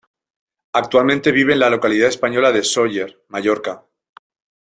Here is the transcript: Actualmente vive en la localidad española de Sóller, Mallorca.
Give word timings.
Actualmente 0.73 1.31
vive 1.31 1.53
en 1.53 1.59
la 1.59 1.69
localidad 1.69 2.07
española 2.09 2.51
de 2.51 2.63
Sóller, 2.63 3.21
Mallorca. 3.27 3.85